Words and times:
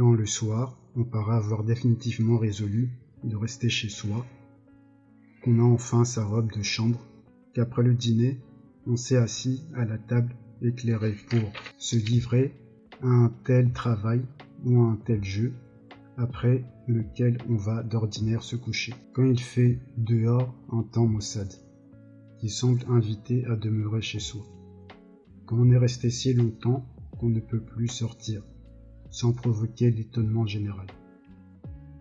Quand 0.00 0.14
le 0.14 0.24
soir, 0.24 0.78
on 0.96 1.04
paraît 1.04 1.36
avoir 1.36 1.62
définitivement 1.62 2.38
résolu 2.38 2.88
de 3.22 3.36
rester 3.36 3.68
chez 3.68 3.90
soi, 3.90 4.24
qu'on 5.44 5.58
a 5.58 5.62
enfin 5.62 6.06
sa 6.06 6.24
robe 6.24 6.50
de 6.52 6.62
chambre, 6.62 7.06
qu'après 7.52 7.82
le 7.82 7.92
dîner, 7.92 8.40
on 8.86 8.96
s'est 8.96 9.18
assis 9.18 9.62
à 9.74 9.84
la 9.84 9.98
table 9.98 10.34
éclairée 10.62 11.16
pour 11.28 11.52
se 11.76 11.96
livrer 11.96 12.54
à 13.02 13.08
un 13.08 13.30
tel 13.44 13.74
travail 13.74 14.22
ou 14.64 14.80
à 14.80 14.86
un 14.86 14.96
tel 14.96 15.22
jeu, 15.22 15.52
après 16.16 16.64
lequel 16.88 17.36
on 17.50 17.56
va 17.56 17.82
d'ordinaire 17.82 18.42
se 18.42 18.56
coucher. 18.56 18.94
Quand 19.12 19.26
il 19.26 19.38
fait 19.38 19.80
dehors 19.98 20.54
un 20.72 20.82
temps 20.82 21.06
maussade, 21.06 21.52
qui 22.38 22.48
semble 22.48 22.80
inviter 22.88 23.44
à 23.44 23.54
demeurer 23.54 24.00
chez 24.00 24.18
soi. 24.18 24.46
Quand 25.44 25.58
on 25.58 25.70
est 25.70 25.76
resté 25.76 26.08
si 26.08 26.32
longtemps 26.32 26.86
qu'on 27.18 27.28
ne 27.28 27.40
peut 27.40 27.60
plus 27.60 27.88
sortir, 27.88 28.42
sans 29.10 29.32
provoquer 29.32 29.90
l'étonnement 29.90 30.46
général. 30.46 30.86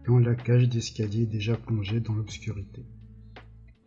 Quand 0.05 0.19
la 0.19 0.35
cage 0.35 0.69
d'escalier 0.69 1.23
est 1.23 1.27
déjà 1.27 1.55
plongée 1.55 1.99
dans 1.99 2.13
l'obscurité, 2.13 2.85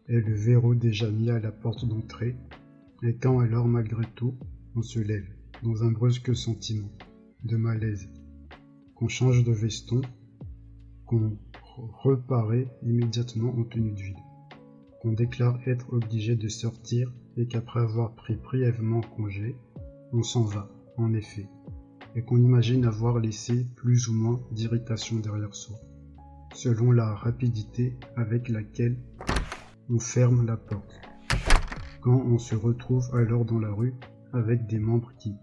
et 0.08 0.20
le 0.20 0.34
verrou 0.34 0.74
déjà 0.74 1.10
mis 1.10 1.30
à 1.30 1.38
la 1.38 1.52
porte 1.52 1.84
d'entrée, 1.86 2.36
et 3.02 3.16
quand 3.16 3.40
alors 3.40 3.66
malgré 3.66 4.04
tout 4.14 4.36
on 4.74 4.82
se 4.82 4.98
lève, 4.98 5.28
dans 5.62 5.84
un 5.84 5.92
brusque 5.92 6.34
sentiment 6.34 6.90
de 7.44 7.56
malaise, 7.56 8.08
qu'on 8.94 9.08
change 9.08 9.44
de 9.44 9.52
veston, 9.52 10.02
qu'on 11.06 11.38
reparaît 11.74 12.68
immédiatement 12.82 13.54
en 13.58 13.64
tenue 13.64 13.92
de 13.92 14.00
ville 14.00 14.22
qu'on 15.02 15.12
déclare 15.12 15.58
être 15.66 15.92
obligé 15.92 16.36
de 16.36 16.46
sortir 16.46 17.12
et 17.36 17.48
qu'après 17.48 17.80
avoir 17.80 18.14
pris 18.14 18.36
brièvement 18.36 19.00
congé, 19.00 19.56
on 20.12 20.22
s'en 20.22 20.44
va, 20.44 20.70
en 20.96 21.12
effet, 21.12 21.48
et 22.14 22.22
qu'on 22.22 22.42
imagine 22.42 22.84
avoir 22.84 23.18
laissé 23.18 23.66
plus 23.76 24.08
ou 24.08 24.14
moins 24.14 24.40
d'irritation 24.50 25.18
derrière 25.18 25.54
soi, 25.54 25.76
selon 26.54 26.92
la 26.92 27.14
rapidité 27.14 27.96
avec 28.16 28.48
laquelle 28.48 28.98
on 29.88 29.98
ferme 29.98 30.46
la 30.46 30.56
porte. 30.56 31.00
Quand 32.00 32.20
on 32.20 32.38
se 32.38 32.54
retrouve 32.54 33.14
alors 33.14 33.44
dans 33.44 33.58
la 33.58 33.72
rue 33.72 33.94
avec 34.32 34.66
des 34.66 34.78
membres 34.78 35.12
qui 35.18 35.34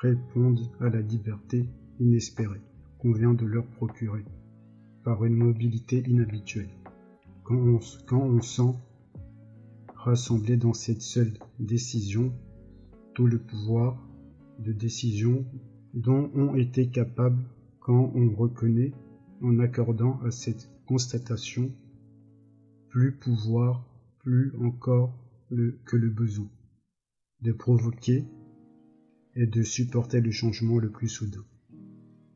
répondent 0.00 0.70
à 0.80 0.88
la 0.88 1.00
liberté 1.00 1.68
inespérée 1.98 2.62
qu'on 2.98 3.12
vient 3.12 3.34
de 3.34 3.46
leur 3.46 3.66
procurer 3.66 4.24
par 5.04 5.24
une 5.24 5.36
mobilité 5.36 6.02
inhabituelle 6.06 6.70
quand 7.48 8.18
on, 8.18 8.42
sent 8.42 8.74
rassembler 9.96 10.58
dans 10.58 10.74
cette 10.74 11.00
seule 11.00 11.32
décision 11.58 12.30
tout 13.14 13.26
le 13.26 13.38
pouvoir 13.38 14.06
de 14.58 14.72
décision 14.72 15.46
dont 15.98 16.30
on 16.36 16.54
était 16.54 16.86
capable 16.86 17.42
quand 17.80 18.12
on 18.14 18.32
reconnaît 18.32 18.92
en 19.42 19.58
accordant 19.58 20.20
à 20.20 20.30
cette 20.30 20.70
constatation 20.86 21.72
plus 22.88 23.16
pouvoir, 23.16 23.84
plus 24.20 24.54
encore 24.60 25.12
que 25.50 25.96
le 25.96 26.08
besoin 26.08 26.48
de 27.42 27.50
provoquer 27.50 28.24
et 29.34 29.46
de 29.46 29.62
supporter 29.62 30.20
le 30.20 30.30
changement 30.30 30.78
le 30.78 30.90
plus 30.90 31.08
soudain, 31.08 31.44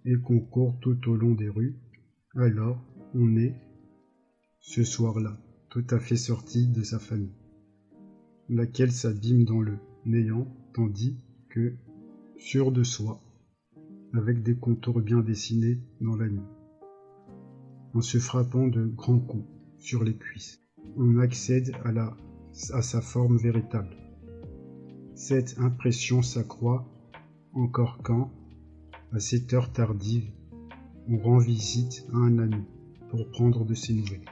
et 0.05 0.17
qu'on 0.17 0.41
court 0.41 0.77
tout 0.81 1.09
au 1.09 1.15
long 1.15 1.35
des 1.35 1.49
rues, 1.49 1.77
alors 2.35 2.83
on 3.15 3.37
est 3.37 3.55
ce 4.59 4.83
soir-là, 4.83 5.39
tout 5.69 5.87
à 5.91 6.01
fait 6.01 6.17
sorti 6.17 6.67
de 6.67 6.83
sa 6.83 6.99
famille, 6.99 7.37
laquelle 8.49 8.93
s'abîme 8.93 9.45
dans 9.45 9.61
le 9.61 9.79
néant, 10.05 10.49
tandis 10.75 11.17
que, 11.49 11.77
sûr 12.39 12.73
de 12.73 12.83
soi, 12.83 13.21
avec 14.15 14.43
des 14.43 14.55
contours 14.55 15.01
bien 15.01 15.21
dessinés 15.21 15.79
dans 16.01 16.17
la 16.17 16.29
nuit, 16.29 16.41
en 17.95 18.01
se 18.01 18.19
frappant 18.19 18.67
de 18.67 18.85
grands 18.85 19.19
coups 19.19 19.47
sur 19.79 20.05
les 20.05 20.17
cuisses, 20.17 20.61
on 20.97 21.19
accède 21.19 21.73
à, 21.85 21.93
la, 21.93 22.17
à 22.73 22.83
sa 22.83 23.01
forme 23.01 23.37
véritable. 23.37 23.97
Cette 25.15 25.59
impression 25.59 26.23
s'accroît 26.23 26.87
encore 27.55 27.99
quand, 28.03 28.31
à 29.13 29.21
cette 29.21 29.53
heure 29.53 29.73
tardive, 29.73 30.31
on 31.09 31.19
rend 31.19 31.39
visite 31.39 32.07
à 32.13 32.17
un 32.17 32.39
ami 32.39 32.65
pour 33.11 33.29
prendre 33.31 33.65
de 33.65 33.75
ses 33.75 33.93
nouvelles. 33.93 34.32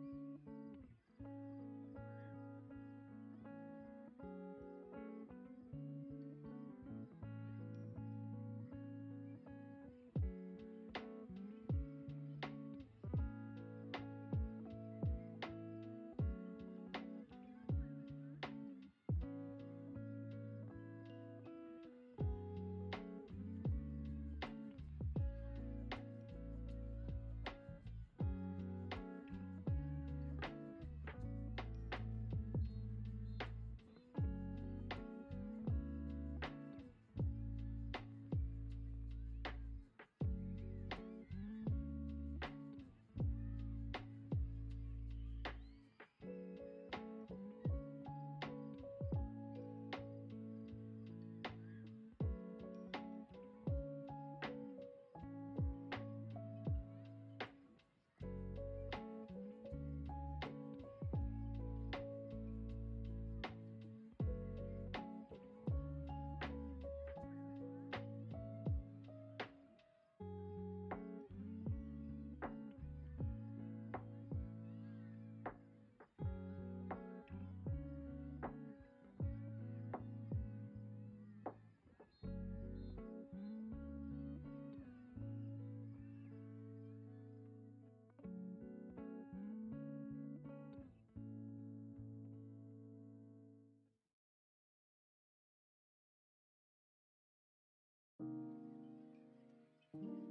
Mm-hmm. 100.01 100.30